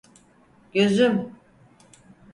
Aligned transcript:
Gözüm! 0.73 1.31